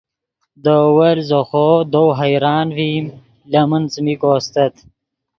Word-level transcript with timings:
دے 0.63 0.75
اول 0.85 1.17
زو 1.29 1.41
خوو 1.49 1.67
دؤ 1.93 2.03
المی 2.09 2.13
حیران 2.19 2.65
ڤئیم 2.77 3.05
لے 3.51 3.61
من 3.69 3.83
څیمی 3.91 4.15
کو 4.21 4.29
استت 4.37 4.73